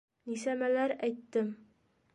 Нисәмәләр 0.29 0.95
әйттем... 1.09 1.55